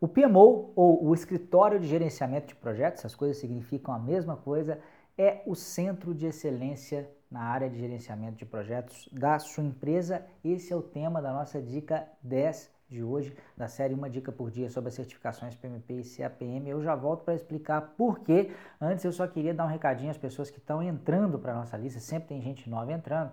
O 0.00 0.08
PMO, 0.08 0.72
ou 0.74 1.04
o 1.04 1.12
Escritório 1.12 1.78
de 1.78 1.86
Gerenciamento 1.86 2.48
de 2.48 2.54
Projetos, 2.54 3.04
as 3.04 3.14
coisas 3.14 3.36
significam 3.36 3.92
a 3.92 3.98
mesma 3.98 4.34
coisa, 4.34 4.80
é 5.16 5.42
o 5.44 5.54
centro 5.54 6.14
de 6.14 6.24
excelência 6.24 7.06
na 7.30 7.42
área 7.42 7.68
de 7.68 7.78
gerenciamento 7.78 8.38
de 8.38 8.46
projetos 8.46 9.10
da 9.12 9.38
sua 9.38 9.62
empresa. 9.62 10.24
Esse 10.42 10.72
é 10.72 10.76
o 10.76 10.80
tema 10.80 11.20
da 11.20 11.30
nossa 11.34 11.60
dica 11.60 12.08
10 12.22 12.70
de 12.88 13.04
hoje, 13.04 13.36
da 13.54 13.68
série 13.68 13.92
Uma 13.92 14.08
Dica 14.08 14.32
por 14.32 14.50
Dia 14.50 14.70
sobre 14.70 14.88
as 14.88 14.94
certificações 14.94 15.54
PMP 15.54 16.00
e 16.00 16.16
CAPM. 16.16 16.66
Eu 16.66 16.82
já 16.82 16.96
volto 16.96 17.22
para 17.22 17.34
explicar 17.34 17.94
por 17.96 18.20
quê. 18.20 18.50
Antes 18.80 19.04
eu 19.04 19.12
só 19.12 19.28
queria 19.28 19.52
dar 19.52 19.66
um 19.66 19.68
recadinho 19.68 20.10
às 20.10 20.18
pessoas 20.18 20.50
que 20.50 20.58
estão 20.58 20.82
entrando 20.82 21.38
para 21.38 21.52
a 21.52 21.56
nossa 21.56 21.76
lista, 21.76 22.00
sempre 22.00 22.30
tem 22.30 22.40
gente 22.40 22.70
nova 22.70 22.90
entrando. 22.90 23.30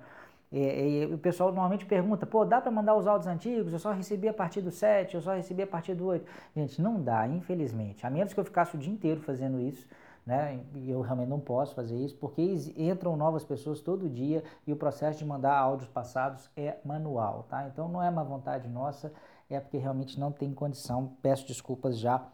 E, 0.51 0.59
e, 0.59 1.13
o 1.13 1.17
pessoal 1.17 1.49
normalmente 1.49 1.85
pergunta, 1.85 2.25
pô, 2.25 2.45
dá 2.45 2.61
para 2.61 2.71
mandar 2.71 2.95
os 2.95 3.05
áudios 3.05 3.27
antigos? 3.27 3.73
Eu 3.73 3.79
só 3.79 3.91
recebi 3.91 4.27
a 4.27 4.33
partir 4.33 4.61
do 4.61 4.71
7, 4.71 5.15
eu 5.15 5.21
só 5.21 5.33
recebi 5.33 5.61
a 5.63 5.67
partir 5.67 5.93
do 5.93 6.05
8. 6.05 6.25
Gente, 6.55 6.81
não 6.81 7.01
dá, 7.01 7.27
infelizmente. 7.27 8.05
A 8.05 8.09
menos 8.09 8.33
que 8.33 8.39
eu 8.39 8.45
ficasse 8.45 8.75
o 8.75 8.77
dia 8.77 8.91
inteiro 8.91 9.19
fazendo 9.21 9.59
isso, 9.59 9.85
né? 10.25 10.61
E 10.75 10.89
eu 10.89 11.01
realmente 11.01 11.29
não 11.29 11.39
posso 11.39 11.75
fazer 11.75 11.97
isso, 11.97 12.15
porque 12.15 12.41
entram 12.77 13.17
novas 13.17 13.43
pessoas 13.43 13.81
todo 13.81 14.09
dia 14.09 14.43
e 14.65 14.71
o 14.71 14.75
processo 14.75 15.19
de 15.19 15.25
mandar 15.25 15.57
áudios 15.57 15.89
passados 15.89 16.49
é 16.55 16.77
manual, 16.83 17.45
tá? 17.49 17.67
Então 17.67 17.89
não 17.89 18.01
é 18.01 18.09
uma 18.09 18.23
vontade 18.23 18.67
nossa, 18.69 19.11
é 19.49 19.59
porque 19.59 19.77
realmente 19.77 20.19
não 20.19 20.31
tem 20.31 20.53
condição. 20.53 21.13
Peço 21.21 21.47
desculpas 21.47 21.97
já 21.97 22.25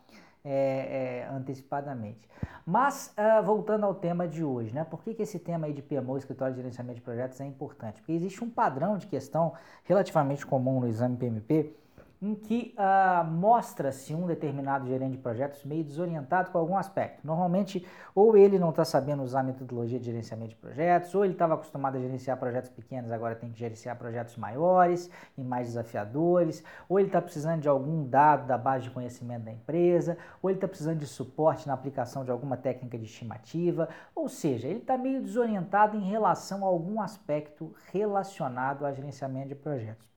é, 0.43 1.25
é, 1.25 1.33
antecipadamente. 1.33 2.27
Mas, 2.65 3.13
uh, 3.17 3.43
voltando 3.43 3.85
ao 3.85 3.95
tema 3.95 4.27
de 4.27 4.43
hoje, 4.43 4.73
né? 4.73 4.83
Por 4.83 5.03
que, 5.03 5.13
que 5.13 5.23
esse 5.23 5.39
tema 5.39 5.67
aí 5.67 5.73
de 5.73 5.81
PMO, 5.81 6.17
Escritório 6.17 6.53
de 6.53 6.61
Gerenciamento 6.61 6.95
de 6.95 7.01
Projetos, 7.01 7.39
é 7.41 7.45
importante? 7.45 8.01
Porque 8.01 8.13
existe 8.13 8.43
um 8.43 8.49
padrão 8.49 8.97
de 8.97 9.07
questão 9.07 9.53
relativamente 9.83 10.45
comum 10.45 10.79
no 10.79 10.87
exame 10.87 11.17
PMP, 11.17 11.75
em 12.23 12.33
que 12.35 12.73
uh, 12.77 13.29
mostra-se 13.29 14.15
um 14.15 14.25
determinado 14.25 14.87
gerente 14.87 15.11
de 15.11 15.17
projetos 15.17 15.65
meio 15.65 15.83
desorientado 15.83 16.51
com 16.51 16.57
algum 16.57 16.77
aspecto. 16.77 17.19
Normalmente, 17.21 17.85
ou 18.15 18.37
ele 18.37 18.57
não 18.57 18.69
está 18.69 18.85
sabendo 18.85 19.21
usar 19.21 19.41
a 19.41 19.43
metodologia 19.43 19.99
de 19.99 20.05
gerenciamento 20.05 20.51
de 20.51 20.55
projetos, 20.55 21.13
ou 21.13 21.25
ele 21.25 21.33
estava 21.33 21.55
acostumado 21.55 21.97
a 21.97 21.99
gerenciar 21.99 22.37
projetos 22.37 22.69
pequenos, 22.69 23.11
agora 23.11 23.35
tem 23.35 23.51
que 23.51 23.59
gerenciar 23.59 23.97
projetos 23.97 24.37
maiores 24.37 25.09
e 25.37 25.43
mais 25.43 25.67
desafiadores, 25.67 26.63
ou 26.87 26.97
ele 26.97 27.09
está 27.09 27.21
precisando 27.21 27.59
de 27.59 27.67
algum 27.67 28.07
dado 28.07 28.47
da 28.47 28.57
base 28.57 28.85
de 28.85 28.91
conhecimento 28.91 29.43
da 29.43 29.51
empresa, 29.51 30.17
ou 30.41 30.49
ele 30.49 30.55
está 30.55 30.67
precisando 30.67 30.99
de 30.99 31.07
suporte 31.07 31.67
na 31.67 31.73
aplicação 31.73 32.23
de 32.23 32.31
alguma 32.31 32.55
técnica 32.55 32.97
de 32.97 33.03
estimativa, 33.03 33.89
ou 34.15 34.29
seja, 34.29 34.69
ele 34.69 34.79
está 34.79 34.97
meio 34.97 35.21
desorientado 35.21 35.97
em 35.97 36.09
relação 36.09 36.63
a 36.63 36.67
algum 36.67 37.01
aspecto 37.01 37.73
relacionado 37.91 38.85
a 38.85 38.93
gerenciamento 38.93 39.49
de 39.49 39.55
projetos. 39.55 40.12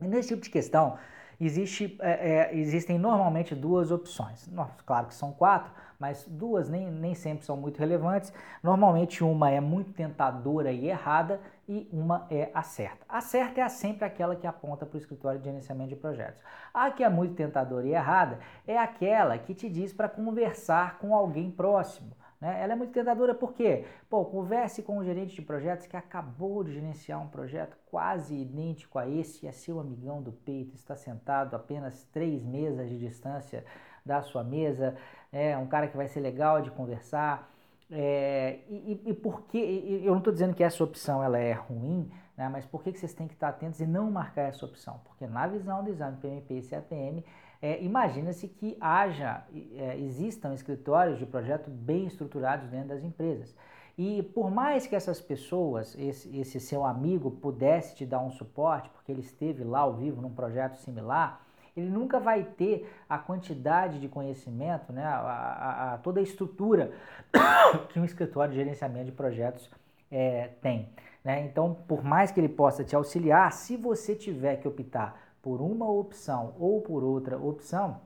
E 0.00 0.06
nesse 0.06 0.28
tipo 0.28 0.42
de 0.42 0.50
questão, 0.50 0.98
existe, 1.40 1.96
é, 2.00 2.50
é, 2.50 2.56
existem 2.56 2.98
normalmente 2.98 3.54
duas 3.54 3.90
opções. 3.90 4.48
Claro 4.84 5.06
que 5.06 5.14
são 5.14 5.32
quatro, 5.32 5.72
mas 5.98 6.26
duas 6.28 6.68
nem, 6.68 6.90
nem 6.90 7.14
sempre 7.14 7.44
são 7.44 7.56
muito 7.56 7.78
relevantes. 7.78 8.32
Normalmente 8.62 9.24
uma 9.24 9.50
é 9.50 9.60
muito 9.60 9.92
tentadora 9.92 10.70
e 10.70 10.88
errada 10.88 11.40
e 11.68 11.88
uma 11.92 12.26
é 12.30 12.50
a 12.52 12.62
certa. 12.62 13.04
A 13.08 13.20
certa 13.20 13.60
é 13.60 13.68
sempre 13.68 14.04
aquela 14.04 14.36
que 14.36 14.46
aponta 14.46 14.84
para 14.84 14.96
o 14.96 15.00
escritório 15.00 15.38
de 15.38 15.44
gerenciamento 15.44 15.90
de 15.90 15.96
projetos. 15.96 16.42
A 16.74 16.90
que 16.90 17.02
é 17.02 17.08
muito 17.08 17.34
tentadora 17.34 17.86
e 17.86 17.92
errada 17.92 18.38
é 18.66 18.76
aquela 18.76 19.38
que 19.38 19.54
te 19.54 19.68
diz 19.68 19.92
para 19.92 20.08
conversar 20.08 20.98
com 20.98 21.14
alguém 21.14 21.50
próximo. 21.50 22.10
Né? 22.40 22.62
Ela 22.62 22.72
é 22.72 22.76
muito 22.76 22.92
tentadora 22.92 23.34
porque, 23.34 23.84
pô, 24.08 24.24
converse 24.24 24.82
com 24.82 24.98
um 24.98 25.04
gerente 25.04 25.34
de 25.34 25.42
projetos 25.42 25.86
que 25.86 25.96
acabou 25.96 26.64
de 26.64 26.72
gerenciar 26.72 27.20
um 27.20 27.28
projeto 27.28 27.76
quase 27.90 28.34
idêntico 28.34 28.98
a 28.98 29.08
esse, 29.08 29.46
é 29.46 29.52
seu 29.52 29.78
amigão 29.78 30.22
do 30.22 30.32
peito, 30.32 30.74
está 30.74 30.96
sentado 30.96 31.54
apenas 31.54 32.04
três 32.12 32.42
mesas 32.44 32.88
de 32.88 32.98
distância 32.98 33.64
da 34.04 34.22
sua 34.22 34.42
mesa, 34.42 34.96
é 35.30 35.56
um 35.58 35.66
cara 35.66 35.86
que 35.86 35.96
vai 35.96 36.08
ser 36.08 36.20
legal 36.20 36.62
de 36.62 36.70
conversar. 36.70 37.50
É, 37.92 38.60
e, 38.68 39.02
e, 39.04 39.14
por 39.14 39.42
que, 39.42 39.58
eu 40.04 40.12
não 40.12 40.18
estou 40.18 40.32
dizendo 40.32 40.54
que 40.54 40.62
essa 40.62 40.82
opção 40.82 41.22
ela 41.22 41.38
é 41.38 41.52
ruim, 41.52 42.08
né, 42.36 42.48
mas 42.48 42.64
por 42.64 42.84
que, 42.84 42.92
que 42.92 43.00
vocês 43.00 43.12
têm 43.12 43.26
que 43.26 43.34
estar 43.34 43.48
atentos 43.48 43.80
e 43.80 43.86
não 43.86 44.10
marcar 44.10 44.42
essa 44.42 44.64
opção? 44.64 45.00
Porque 45.04 45.26
na 45.26 45.46
visão 45.48 45.82
do 45.82 45.90
exame 45.90 46.16
PMP 46.18 46.54
e 46.54 46.62
CAPM, 46.62 47.24
é, 47.62 47.82
Imagina-se 47.82 48.48
que 48.48 48.76
haja, 48.80 49.44
é, 49.76 49.98
existam 49.98 50.54
escritórios 50.54 51.18
de 51.18 51.26
projeto 51.26 51.70
bem 51.70 52.06
estruturados 52.06 52.68
dentro 52.68 52.88
das 52.88 53.04
empresas. 53.04 53.54
E 53.98 54.22
por 54.22 54.50
mais 54.50 54.86
que 54.86 54.96
essas 54.96 55.20
pessoas, 55.20 55.94
esse, 55.98 56.34
esse 56.38 56.58
seu 56.58 56.84
amigo, 56.84 57.30
pudesse 57.30 57.94
te 57.94 58.06
dar 58.06 58.20
um 58.20 58.30
suporte, 58.30 58.88
porque 58.90 59.12
ele 59.12 59.20
esteve 59.20 59.62
lá 59.62 59.80
ao 59.80 59.94
vivo 59.94 60.22
num 60.22 60.30
projeto 60.30 60.76
similar, 60.76 61.44
ele 61.76 61.90
nunca 61.90 62.18
vai 62.18 62.42
ter 62.42 62.90
a 63.08 63.18
quantidade 63.18 64.00
de 64.00 64.08
conhecimento, 64.08 64.92
né, 64.92 65.04
a, 65.04 65.18
a, 65.18 65.94
a 65.94 65.98
toda 65.98 66.18
a 66.18 66.22
estrutura 66.22 66.92
que 67.90 68.00
um 68.00 68.04
escritório 68.04 68.52
de 68.52 68.58
gerenciamento 68.58 69.06
de 69.06 69.12
projetos 69.12 69.70
é, 70.10 70.48
tem. 70.62 70.88
Né? 71.22 71.44
Então, 71.44 71.76
por 71.86 72.02
mais 72.02 72.30
que 72.30 72.40
ele 72.40 72.48
possa 72.48 72.82
te 72.82 72.96
auxiliar, 72.96 73.52
se 73.52 73.76
você 73.76 74.14
tiver 74.14 74.56
que 74.56 74.66
optar 74.66 75.29
por 75.42 75.60
uma 75.60 75.90
opção 75.90 76.54
ou 76.58 76.80
por 76.80 77.02
outra 77.02 77.38
opção, 77.38 78.00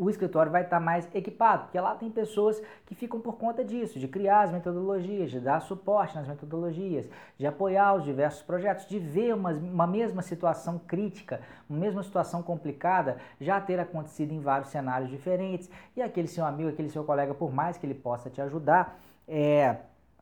o 0.00 0.08
escritório 0.08 0.50
vai 0.50 0.62
estar 0.62 0.80
mais 0.80 1.06
equipado, 1.14 1.64
porque 1.64 1.78
lá 1.78 1.94
tem 1.94 2.10
pessoas 2.10 2.60
que 2.86 2.94
ficam 2.94 3.20
por 3.20 3.36
conta 3.36 3.62
disso, 3.62 3.98
de 3.98 4.08
criar 4.08 4.44
as 4.44 4.50
metodologias, 4.50 5.30
de 5.30 5.38
dar 5.38 5.60
suporte 5.60 6.14
nas 6.14 6.26
metodologias, 6.26 7.06
de 7.36 7.46
apoiar 7.46 7.92
os 7.92 8.04
diversos 8.04 8.40
projetos, 8.40 8.86
de 8.86 8.98
ver 8.98 9.34
uma, 9.34 9.52
uma 9.52 9.86
mesma 9.86 10.22
situação 10.22 10.78
crítica, 10.78 11.42
uma 11.68 11.78
mesma 11.78 12.02
situação 12.02 12.42
complicada 12.42 13.18
já 13.38 13.60
ter 13.60 13.78
acontecido 13.78 14.32
em 14.32 14.40
vários 14.40 14.70
cenários 14.70 15.10
diferentes, 15.10 15.68
e 15.94 16.00
aquele 16.00 16.28
seu 16.28 16.46
amigo, 16.46 16.70
aquele 16.70 16.88
seu 16.88 17.04
colega, 17.04 17.34
por 17.34 17.52
mais 17.52 17.76
que 17.76 17.84
ele 17.84 17.94
possa 17.94 18.30
te 18.30 18.40
ajudar, 18.40 18.98
é, 19.28 19.76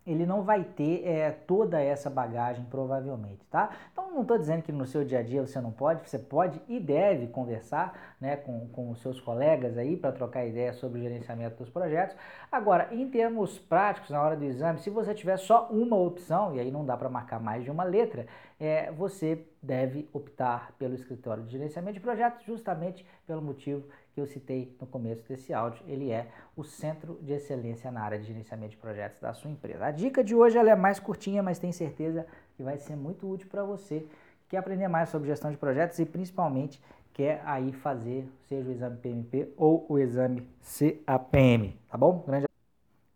ele 0.08 0.24
não 0.24 0.42
vai 0.42 0.64
ter 0.64 1.06
é, 1.06 1.30
toda 1.30 1.80
essa 1.80 2.08
bagagem 2.08 2.64
provavelmente, 2.70 3.46
tá? 3.50 3.70
Então 3.92 4.10
não 4.10 4.22
estou 4.22 4.38
dizendo 4.38 4.62
que 4.62 4.72
no 4.72 4.86
seu 4.86 5.04
dia 5.04 5.18
a 5.18 5.22
dia 5.22 5.46
você 5.46 5.60
não 5.60 5.70
pode, 5.70 6.08
você 6.08 6.18
pode 6.18 6.60
e 6.66 6.80
deve 6.80 7.26
conversar 7.26 8.16
né, 8.18 8.36
com, 8.36 8.90
os 8.90 9.00
seus 9.00 9.20
colegas 9.20 9.76
aí 9.76 9.96
para 9.96 10.10
trocar 10.10 10.46
ideias 10.46 10.76
sobre 10.76 10.98
o 10.98 11.02
gerenciamento 11.02 11.58
dos 11.58 11.68
projetos. 11.68 12.16
Agora, 12.50 12.88
em 12.90 13.08
termos 13.10 13.58
práticos, 13.58 14.10
na 14.10 14.22
hora 14.22 14.36
do 14.36 14.44
exame, 14.44 14.78
se 14.78 14.88
você 14.88 15.14
tiver 15.14 15.36
só 15.36 15.68
uma 15.70 15.96
opção, 15.96 16.54
e 16.54 16.60
aí 16.60 16.70
não 16.70 16.84
dá 16.84 16.96
para 16.96 17.10
marcar 17.10 17.38
mais 17.38 17.62
de 17.62 17.70
uma 17.70 17.84
letra, 17.84 18.26
é, 18.58 18.90
você 18.90 19.44
deve 19.62 20.08
optar 20.12 20.72
pelo 20.78 20.94
escritório 20.94 21.42
de 21.44 21.52
gerenciamento 21.52 21.94
de 21.94 22.00
projetos 22.00 22.44
justamente 22.44 23.04
pelo 23.26 23.42
motivo 23.42 23.84
que 24.18 24.20
eu 24.20 24.26
citei 24.26 24.76
no 24.80 24.86
começo 24.86 25.22
desse 25.28 25.54
áudio, 25.54 25.80
ele 25.86 26.10
é 26.10 26.26
o 26.56 26.64
centro 26.64 27.20
de 27.22 27.32
excelência 27.32 27.88
na 27.92 28.02
área 28.02 28.18
de 28.18 28.26
gerenciamento 28.26 28.72
de 28.72 28.76
projetos 28.76 29.20
da 29.20 29.32
sua 29.32 29.48
empresa. 29.48 29.86
A 29.86 29.92
dica 29.92 30.24
de 30.24 30.34
hoje 30.34 30.58
ela 30.58 30.70
é 30.70 30.74
mais 30.74 30.98
curtinha, 30.98 31.40
mas 31.40 31.60
tenho 31.60 31.72
certeza 31.72 32.26
que 32.56 32.62
vai 32.64 32.78
ser 32.78 32.96
muito 32.96 33.30
útil 33.30 33.48
para 33.48 33.62
você 33.62 34.00
que 34.40 34.48
quer 34.50 34.58
aprender 34.58 34.88
mais 34.88 35.08
sobre 35.08 35.28
gestão 35.28 35.52
de 35.52 35.56
projetos 35.56 36.00
e 36.00 36.04
principalmente 36.04 36.82
quer 37.12 37.40
aí 37.44 37.72
fazer 37.72 38.28
seja 38.48 38.68
o 38.68 38.72
exame 38.72 38.96
PMP 38.96 39.52
ou 39.56 39.86
o 39.88 39.98
exame 39.98 40.48
CAPM, 40.62 41.78
tá 41.88 41.96
bom? 41.96 42.24
Grande, 42.26 42.46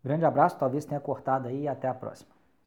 grande 0.05 0.25
abraço, 0.25 0.57
talvez 0.57 0.85
tenha 0.85 1.01
cortado 1.01 1.49
aí 1.49 1.63
e 1.63 1.69
até 1.69 1.89
a 1.89 1.95
próxima. 1.95 2.31